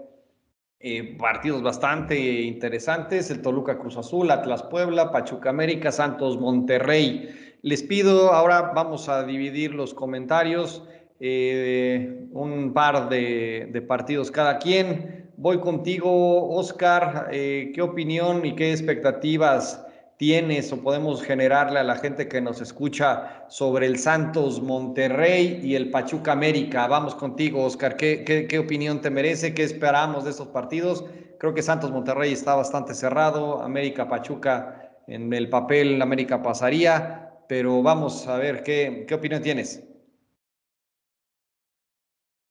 [0.88, 7.28] eh, partidos bastante interesantes, el Toluca Cruz Azul, Atlas Puebla, Pachuca América, Santos Monterrey.
[7.64, 10.84] Les pido, ahora vamos a dividir los comentarios,
[11.20, 15.32] eh, un par de, partidos cada quien.
[15.38, 17.30] voy contigo, Oscar.
[17.32, 19.84] Eh, ¿Qué opinión y qué expectativas
[20.18, 25.76] tienes o podemos generarle a la gente que nos escucha sobre el Santos Monterrey y
[25.76, 26.88] el Pachuca América?
[26.88, 27.98] Vamos contigo, Oscar.
[27.98, 29.54] ¿Qué, qué, opinión te merece?
[29.54, 31.06] ¿Qué esperamos de estos partidos?
[31.40, 33.62] Creo que Santos Monterrey está bastante cerrado.
[33.62, 37.32] América Pachuca en el papel, América pasaría.
[37.48, 39.84] Pero vamos a ver, ¿qué, qué opinión tienes?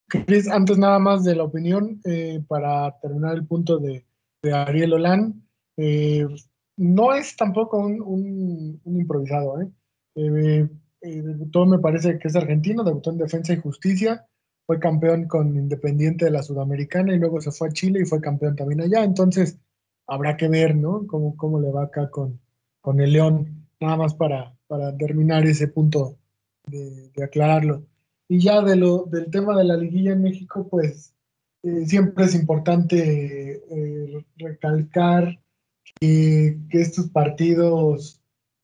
[0.09, 4.05] Cris, antes nada más de la opinión, eh, para terminar el punto de,
[4.53, 5.43] Ariel Olan,
[5.77, 6.27] eh,
[6.77, 9.61] no es tampoco un, improvisado.
[9.61, 9.69] ¿eh?
[10.17, 10.69] Eh,
[11.01, 14.27] eh, debutó, me parece que es argentino, debutó en Defensa y Justicia,
[14.67, 18.21] fue campeón con Independiente de la Sudamericana y luego se fue a Chile y fue
[18.21, 19.05] campeón también allá.
[19.05, 19.59] Entonces,
[20.07, 21.07] habrá que ver, ¿no?
[21.07, 22.41] Cómo, cómo le va acá con,
[22.81, 26.17] con el León, nada más para, para terminar ese punto
[26.67, 27.85] de, aclararlo.
[28.27, 31.13] Y ya de lo, del tema de la liguilla en México, pues
[31.87, 33.63] siempre es importante
[34.37, 35.39] recalcar
[36.69, 38.21] que, estos partidos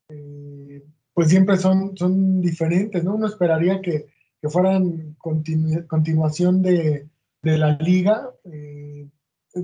[0.09, 3.15] eh, pues siempre son, son diferentes, ¿no?
[3.15, 4.09] Uno esperaría que,
[4.49, 7.09] fueran continuación de,
[7.43, 9.07] la liga, eh,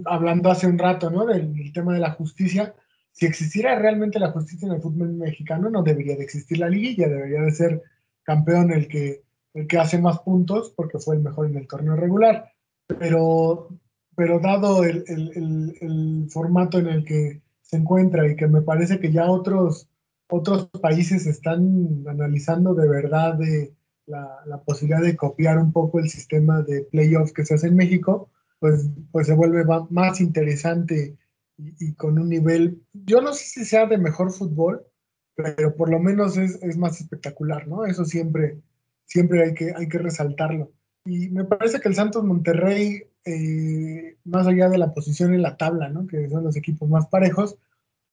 [0.04, 1.24] hablando hace un rato, ¿no?
[1.24, 2.74] Del, tema de la justicia.
[3.10, 7.08] Si existiera realmente la justicia en el fútbol mexicano, no debería de existir la liguilla,
[7.08, 7.82] debería de ser
[8.22, 9.22] campeón el que,
[9.54, 12.52] el que hace más puntos porque fue el mejor en el torneo regular.
[12.86, 13.70] Pero,
[14.14, 19.26] pero dado el formato en el que se encuentra y que me parece que ya
[19.26, 19.88] otros,
[20.28, 23.38] otros países están analizando de verdad
[24.06, 27.76] la, la, posibilidad de copiar un poco el sistema de playoffs que se hace en
[27.76, 31.16] México, pues, pues se vuelve más interesante
[31.58, 34.86] y, con un nivel, yo no sé si sea de mejor fútbol,
[35.34, 37.84] pero por lo menos es, es más espectacular, ¿no?
[37.84, 38.60] Eso siempre,
[39.04, 40.70] siempre hay que, hay que resaltarlo.
[41.04, 45.56] Y me parece que el Santos Monterrey eh, más allá de la posición en la
[45.56, 46.06] tabla, ¿no?
[46.06, 47.58] que son los equipos más parejos,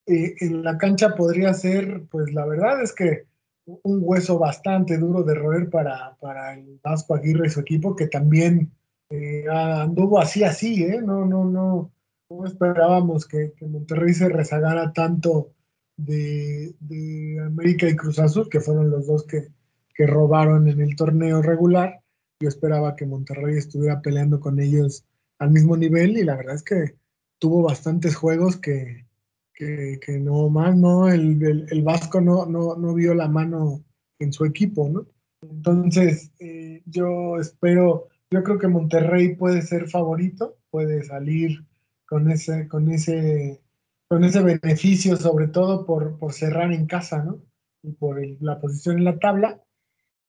[0.07, 3.27] eh, en la cancha podría ser, pues la verdad es que
[3.65, 8.07] un hueso bastante duro de roer para, para el Vasco Aguirre y su equipo, que
[8.07, 8.71] también
[9.09, 10.99] eh, anduvo así, así, ¿eh?
[11.01, 11.91] No, no, no,
[12.29, 15.53] no esperábamos que, Monterrey se rezagara tanto
[15.95, 19.49] de, de, América y Cruz Azul, que fueron los dos que,
[19.93, 22.02] que robaron en el torneo regular
[22.43, 25.05] yo esperaba que Monterrey estuviera peleando con ellos
[25.39, 26.95] al mismo nivel y la verdad es que
[27.39, 29.05] tuvo bastantes juegos que,
[29.53, 31.07] que, no más, ¿no?
[31.07, 33.83] El, el, Vasco no, no, no, vio la mano
[34.19, 35.05] en su equipo, ¿no?
[35.41, 41.65] Entonces, eh, yo espero, yo creo que Monterrey puede ser favorito, puede salir
[42.05, 43.61] con ese, con ese,
[44.09, 47.41] con ese beneficio, sobre todo por, por cerrar en casa, ¿no?
[47.83, 49.63] Y por la posición en la tabla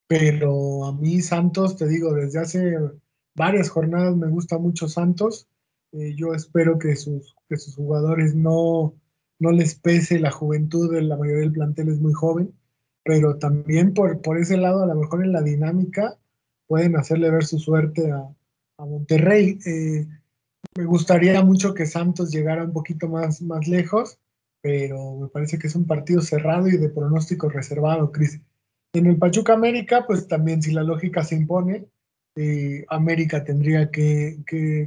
[0.07, 2.77] pero a mí Santos, te digo, desde hace
[3.35, 5.49] varias jornadas me gusta mucho Santos.
[5.93, 8.95] Eh, yo espero que sus, que sus jugadores no,
[9.39, 12.53] no les pese la juventud, de la mayoría del plantel es muy joven,
[13.05, 16.17] pero también por, por ese lado, a lo mejor en la dinámica,
[16.67, 18.29] pueden hacerle ver su suerte a,
[18.79, 19.59] a Monterrey.
[19.67, 20.07] Eh,
[20.77, 24.19] me gustaría mucho que Santos llegara un poquito más, más lejos,
[24.61, 28.41] pero me parece que es un partido cerrado y de pronóstico reservado, Cris.
[28.95, 31.89] En el Pachuca América, pues también si la lógica se impone,
[32.37, 34.39] eh, América tendría que,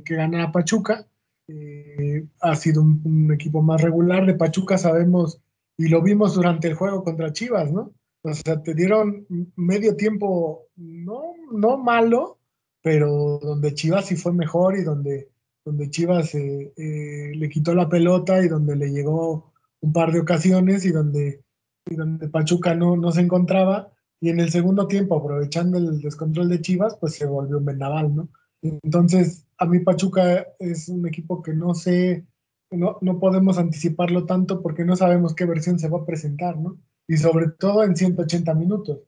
[0.06, 1.06] ganar a Pachuca.
[1.50, 4.26] Eh, ha sido un, equipo más regular.
[4.26, 5.42] De Pachuca sabemos,
[5.78, 7.92] y lo vimos durante el juego contra Chivas, ¿no?
[8.22, 12.40] O sea, te dieron medio tiempo, no, no malo,
[12.82, 15.30] pero donde Chivas sí fue mejor y donde,
[15.66, 20.86] donde Chivas eh, le quitó la pelota y donde le llegó un par de ocasiones
[20.86, 21.42] y donde,
[21.90, 26.50] y donde Pachuca no, no se encontraba y en el segundo tiempo, aprovechando el descontrol
[26.50, 28.30] de Chivas, pues se volvió un vendaval, ¿no?
[28.62, 32.26] Entonces, a mí Pachuca es un equipo que no sé,
[32.72, 36.78] no, no podemos anticiparlo tanto porque no sabemos qué versión se va a presentar, ¿no?
[37.08, 39.00] Y sobre todo en 180 minutos.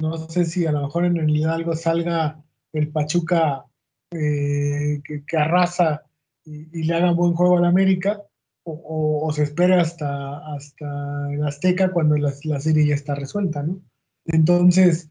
[0.00, 3.64] No sé si a lo mejor en el Hidalgo salga el Pachuca
[4.10, 6.04] eh, que, arrasa
[6.44, 8.22] y, le haga buen juego al América,
[8.64, 13.80] o, se espera hasta, hasta el Azteca cuando la, la serie ya está resuelta, ¿no?
[14.26, 15.10] Entonces,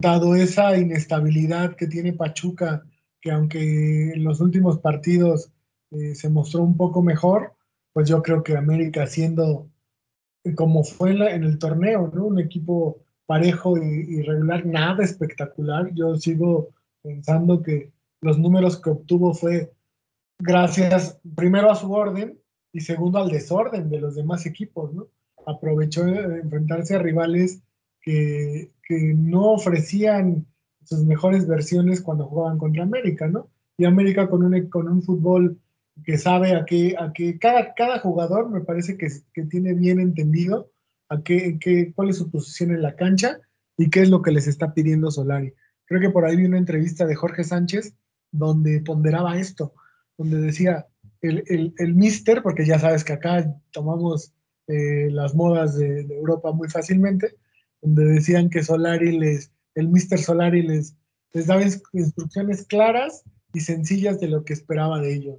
[0.00, 2.84] dado esa inestabilidad que tiene Pachuca,
[3.20, 5.50] que aunque en los últimos partidos
[5.90, 7.54] eh, se mostró un poco mejor,
[7.92, 9.68] pues yo creo que América siendo
[10.54, 12.26] como fue en, el torneo, ¿no?
[12.26, 15.92] Un equipo parejo y, regular, nada espectacular.
[15.94, 16.70] Yo sigo
[17.02, 19.72] pensando que los números que obtuvo fue
[20.38, 22.38] gracias primero a su orden
[22.72, 25.08] y segundo al desorden de los demás equipos, ¿no?
[25.46, 27.62] Aprovechó de enfrentarse a rivales
[28.88, 30.46] que, no ofrecían
[30.84, 33.50] sus mejores versiones cuando jugaban contra América, ¿no?
[33.76, 35.60] Y América con un, con un fútbol
[36.04, 40.00] que sabe a qué, a qué cada, cada jugador me parece que, que tiene bien
[40.00, 40.70] entendido
[41.10, 43.40] a qué, qué, cuál es su posición en la cancha
[43.76, 45.52] y qué es lo que les está pidiendo Solari.
[45.84, 47.94] Creo que por ahí vi una entrevista de Jorge Sánchez
[48.30, 49.74] donde ponderaba esto,
[50.16, 50.86] donde decía
[51.20, 54.32] el, el, el mister, porque ya sabes que acá tomamos
[54.66, 57.36] eh, las modas de, de, Europa muy fácilmente,
[57.82, 60.96] donde decían que Solari les, el mister Solari les,
[61.32, 65.38] les daba instrucciones claras y sencillas de lo que esperaba de ellos.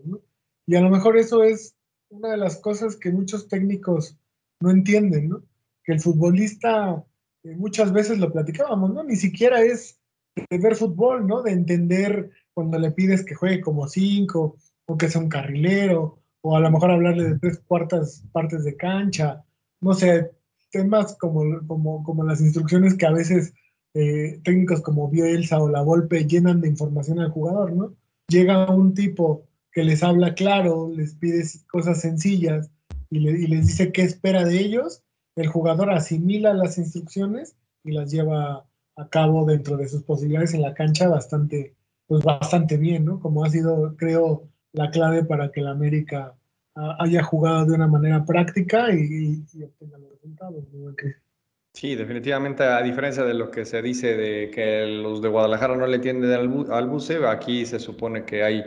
[0.66, 1.76] Y a lo mejor eso es
[2.10, 4.18] una de las cosas que muchos técnicos
[4.62, 5.44] no entienden, ¿no?
[5.84, 7.06] Que el futbolista,
[7.44, 9.04] eh, muchas veces lo platicábamos, ¿no?
[9.04, 10.00] Ni siquiera es
[10.36, 11.42] de ver fútbol, ¿no?
[11.44, 16.56] De entender cuando le pides que juegue como cinco, o que sea un carrilero, o
[16.56, 19.46] a lo mejor hablarle de tres cuartas partes de cancha,
[19.82, 20.32] no sé,
[20.72, 23.54] temas como, como, como las instrucciones que a veces
[23.94, 27.96] eh, técnicos como Bielsa o La Volpe llenan de información al jugador, ¿no?
[28.28, 32.70] Llega un tipo que les habla claro, les pide cosas sencillas
[33.10, 35.04] y, le, y les dice qué espera de ellos,
[35.36, 40.62] el jugador asimila las instrucciones y las lleva a cabo dentro de sus posibilidades en
[40.62, 41.76] la cancha bastante,
[42.08, 43.20] pues bastante bien, ¿no?
[43.20, 46.36] Como ha sido, creo, la clave para que la América
[46.76, 50.64] haya jugado de una manera práctica y, y obtenga los resultados.
[50.72, 50.96] ¿no?
[51.74, 55.86] Sí, definitivamente, a diferencia de lo que se dice de que los de Guadalajara no
[55.88, 58.64] le entienden al, al buce, aquí se supone que hay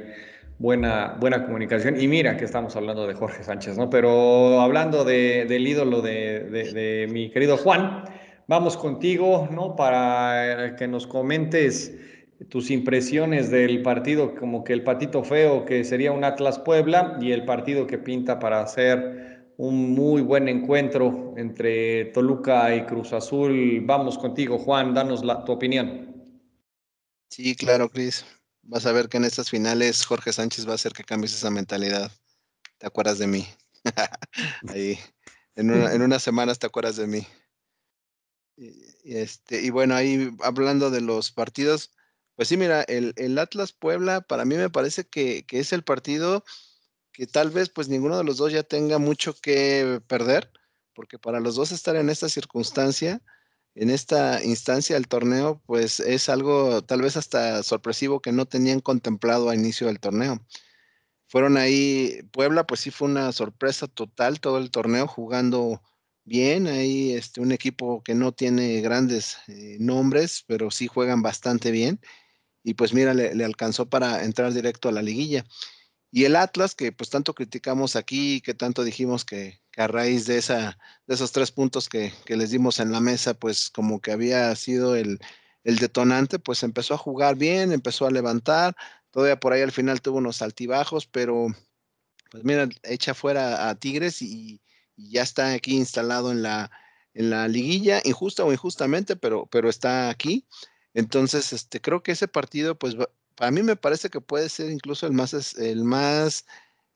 [0.58, 2.00] buena, buena comunicación.
[2.00, 3.90] Y mira que estamos hablando de Jorge Sánchez, ¿no?
[3.90, 8.04] Pero hablando de, del ídolo de, de, de, mi querido Juan,
[8.46, 9.74] vamos contigo, ¿no?
[9.74, 11.98] Para que nos comentes
[12.48, 17.32] tus impresiones del partido, como que el patito feo que sería un Atlas Puebla y
[17.32, 23.82] el partido que pinta para hacer un muy buen encuentro entre Toluca y Cruz Azul.
[23.84, 26.12] Vamos contigo, Juan, danos la, tu opinión.
[27.28, 28.24] Sí, claro, Cris.
[28.62, 31.50] Vas a ver que en estas finales Jorge Sánchez va a hacer que cambies esa
[31.50, 32.10] mentalidad.
[32.78, 33.46] ¿Te acuerdas de mí?
[34.68, 34.98] Ahí,
[35.56, 37.26] en, una, en unas semanas te acuerdas de mí.
[38.56, 41.90] Y, este, y bueno, ahí hablando de los partidos,
[42.42, 46.42] pues sí, mira, el, Atlas Puebla para mí me parece que, que, es el partido
[47.12, 50.50] que tal vez pues ninguno de los dos ya tenga mucho que perder,
[50.92, 53.22] porque para los dos estar en esta circunstancia,
[53.76, 58.80] en esta instancia del torneo, pues es algo tal vez hasta sorpresivo que no tenían
[58.80, 60.44] contemplado a inicio del torneo.
[61.28, 65.80] Fueron ahí, Puebla, pues sí fue una sorpresa total todo el torneo, jugando
[66.24, 71.70] bien, ahí este, un equipo que no tiene grandes eh, nombres, pero sí juegan bastante
[71.70, 72.00] bien.
[72.62, 75.44] Y pues mira, le, alcanzó para entrar directo a la liguilla.
[76.10, 80.26] Y el Atlas, que pues tanto criticamos aquí, que tanto dijimos que, que a raíz
[80.26, 84.00] de, esa, de esos tres puntos que, que, les dimos en la mesa, pues como
[84.00, 85.18] que había sido el,
[85.64, 88.76] el, detonante, pues empezó a jugar bien, empezó a levantar,
[89.10, 91.46] todavía por ahí al final tuvo unos altibajos, pero
[92.30, 94.60] pues mira, echa fuera a Tigres y,
[94.96, 96.70] y ya está aquí instalado en la,
[97.14, 100.46] en la liguilla, injusta o injustamente, pero, pero está aquí.
[100.94, 102.96] Entonces, este, creo que ese partido, pues
[103.34, 106.46] para mí me parece que puede ser incluso el más, el más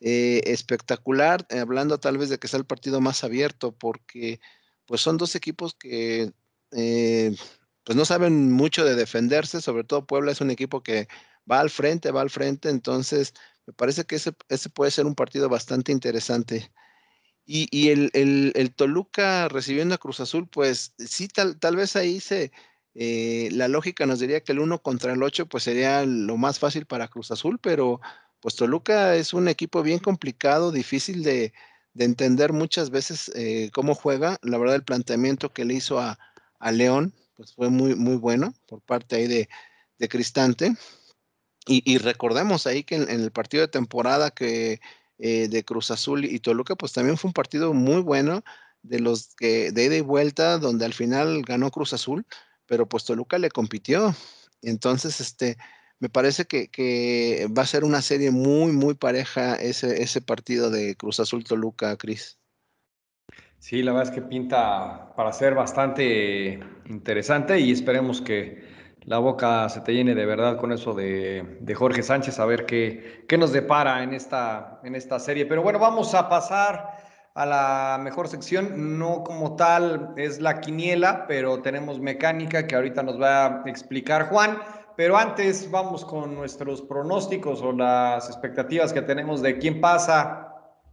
[0.01, 4.41] eh, espectacular, eh, hablando tal vez de que sea el partido más abierto, porque
[4.87, 6.33] pues son dos equipos que
[6.73, 7.37] eh,
[7.85, 11.09] pues no saben mucho de defenderse, sobre todo Puebla es un equipo que
[11.51, 13.35] va al frente, va al frente, entonces
[13.67, 16.71] me parece que ese, ese puede ser un partido bastante interesante.
[17.47, 21.97] Y, y el, el, el, Toluca recibiendo a Cruz Azul, pues sí, tal, tal vez
[21.97, 22.53] ahí se,
[22.99, 26.59] eh, la lógica nos diría que el 1 contra el 8 pues sería lo más
[26.59, 28.01] fácil para Cruz Azul, pero
[28.41, 31.53] pues Toluca es un equipo bien complicado, difícil de,
[31.93, 34.39] de entender muchas veces eh, cómo juega.
[34.43, 36.19] La verdad el planteamiento que le hizo a,
[36.59, 39.49] a León pues fue muy, muy bueno por parte ahí de,
[39.99, 40.73] de Cristante.
[41.67, 44.81] Y, y, recordemos ahí que en, en, el partido de temporada que
[45.19, 48.43] eh, de Cruz Azul y Toluca pues también fue un partido muy bueno
[48.83, 52.25] de los que de ida y vuelta donde al final ganó Cruz Azul
[52.67, 54.15] pero pues Toluca le compitió.
[54.63, 55.57] Entonces, este,
[55.99, 60.97] me parece que, va a ser una serie muy, muy pareja ese, ese partido de
[60.97, 62.39] Cruz Azul Toluca, Cris.
[63.59, 69.69] Sí, la verdad es que pinta para ser bastante interesante y esperemos que la boca
[69.69, 73.39] se te llene de verdad con eso de, de Jorge Sánchez, a ver qué, qué
[73.39, 75.47] nos depara en esta, en esta serie.
[75.47, 77.06] Pero bueno, vamos a pasar
[77.37, 78.99] a la mejor sección.
[78.99, 84.31] No como tal es la quiniela, pero tenemos mecánica que ahorita nos va a explicar
[84.31, 84.59] Juan.
[84.97, 90.49] Pero antes vamos con nuestros pronósticos o las expectativas que tenemos de quién pasa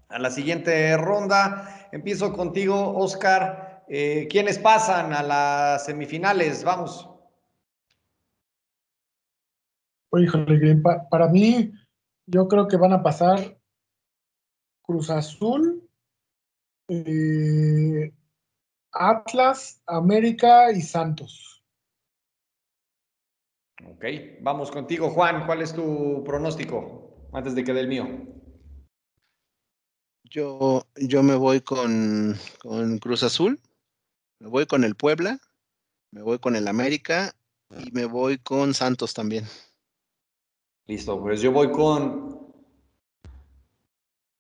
[0.10, 1.88] a la siguiente ronda.
[1.94, 3.86] Empiezo contigo, Oscar.
[3.88, 6.66] Eh, ¿Quiénes pasan a las semifinales?
[6.66, 7.10] Vamos.
[10.12, 11.72] Híjole, para mí,
[12.26, 13.58] yo creo que van a pasar
[14.82, 15.73] Cruz Azul,
[16.88, 18.14] eh,
[18.92, 21.64] Atlas, América y Santos.
[23.86, 24.06] Ok,
[24.42, 25.46] vamos contigo, Juan.
[25.46, 28.08] ¿Cuál es tu pronóstico antes de que dé el mío?
[30.24, 33.60] Yo, yo me voy con, con Cruz Azul,
[34.40, 35.40] me voy con el Puebla,
[36.12, 37.36] me voy con el América
[37.70, 39.46] y me voy con Santos también.
[40.88, 42.43] Listo, pues yo voy con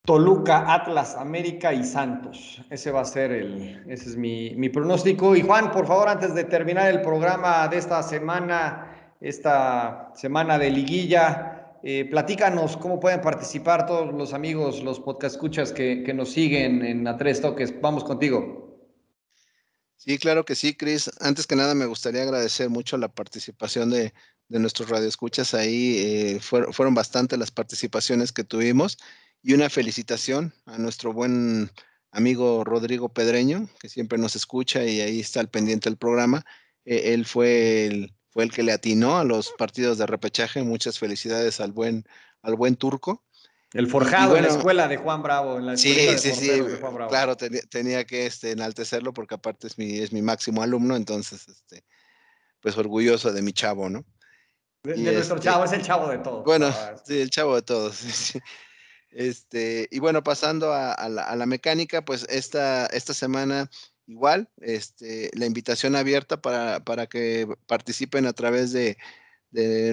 [0.06, 2.60] Toluca, Atlas, América y Santos.
[2.70, 5.34] Ese va a ser el, ese es mi, mi, pronóstico.
[5.34, 10.72] Y Juan, por favor, antes de terminar el programa de esta semana, esta semana de
[10.72, 16.34] liguilla, eh, platícanos cómo pueden participar todos los amigos, los podcast escuchas que, que nos
[16.34, 17.74] siguen en A Tres Toques.
[17.80, 18.78] Vamos contigo.
[19.95, 21.10] Sí, claro que sí, Cris.
[21.22, 24.14] Antes que nada, me gustaría agradecer mucho la participación de,
[24.49, 25.54] de nuestros radioescuchas.
[25.54, 28.97] Ahí eh, fueron, fueron bastante las participaciones que tuvimos
[29.44, 31.70] y una felicitación a nuestro buen
[32.12, 36.46] amigo Rodrigo Pedreño, que siempre nos escucha y ahí está al pendiente del programa.
[36.86, 40.64] Eh, él fue el, fue el que le atinó a los partidos de repechaje.
[40.64, 42.06] Muchas felicidades al buen,
[42.41, 43.26] al buen turco.
[43.74, 45.58] El forjado bueno, en la escuela de Juan Bravo.
[45.58, 46.52] En la sí, sí, sí.
[47.10, 51.48] Claro, tenía, tenía que este, enaltecerlo porque aparte es mi, es mi máximo alumno, entonces,
[51.50, 51.84] este,
[52.62, 54.06] pues orgulloso de mi chavo, ¿no?
[54.84, 56.46] De, de nuestro este, chavo, es el chavo de todos.
[56.46, 56.72] Bueno,
[57.04, 57.98] sí, el chavo de todos.
[58.14, 58.39] Sí.
[59.14, 63.70] Este, y bueno, pasando a, la, mecánica, pues esta, esta semana
[64.07, 68.97] igual, este, la invitación abierta para, para que participen a través de,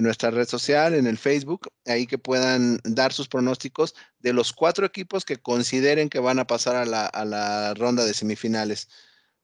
[0.01, 4.87] nuestra red social, en el Facebook, ahí que puedan dar sus pronósticos de los cuatro
[4.87, 6.85] equipos que consideren que van a pasar a
[7.25, 8.89] la, ronda de semifinales.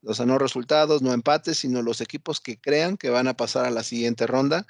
[0.04, 3.66] O sea, no resultados, no empates, sino los equipos que crean que van a pasar
[3.66, 4.66] a la siguiente ronda.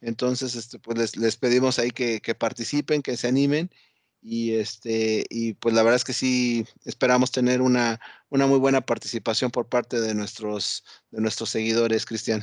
[0.00, 3.70] Entonces, este, pues les, pedimos ahí que participen, que se animen
[4.22, 8.80] y este y pues la verdad es que sí esperamos tener una, una muy buena
[8.80, 12.42] participación por parte de nuestros de nuestros seguidores, Cristian.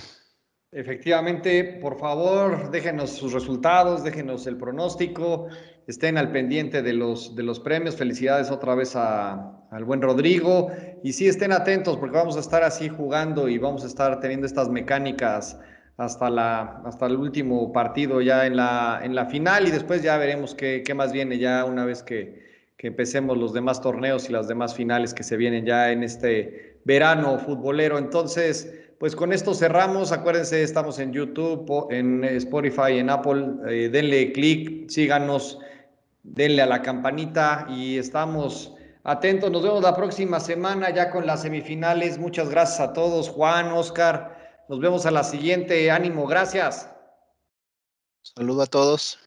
[0.71, 5.47] Efectivamente, por favor, déjenos sus resultados, déjenos el pronóstico,
[5.87, 7.95] estén al pendiente de los, de los premios.
[7.95, 10.69] Felicidades otra vez a, al buen Rodrigo.
[11.03, 14.45] Y sí, estén atentos porque vamos a estar así jugando y vamos a estar teniendo
[14.45, 15.57] estas mecánicas
[15.97, 20.17] hasta, la, hasta el último partido ya en la, en la final y después ya
[20.17, 22.45] veremos qué, qué más viene ya una vez que,
[22.77, 26.79] que, empecemos los demás torneos y las demás finales que se vienen ya en este
[26.85, 27.97] verano futbolero.
[27.97, 30.11] Entonces, pues con esto cerramos.
[30.11, 33.45] Acuérdense, estamos en YouTube, en Spotify, en Apple.
[33.67, 35.59] Eh, denle clic, síganos,
[36.21, 39.49] denle a la campanita y estamos atentos.
[39.49, 42.19] Nos vemos la próxima semana ya con las semifinales.
[42.19, 44.36] Muchas gracias a todos, Juan, Oscar.
[44.69, 45.89] Nos vemos a la siguiente.
[45.91, 46.89] Ánimo, gracias.
[48.21, 49.17] Saludo a todos.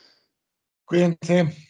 [0.84, 1.69] Cuídense.